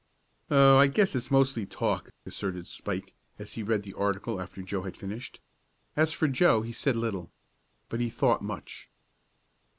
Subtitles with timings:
[0.49, 4.81] "Oh, I guess it's mostly talk," asserted Spike, as he read the article after Joe
[4.81, 5.39] had finished.
[5.95, 7.29] As for Joe he said little.
[7.87, 8.89] But he thought much.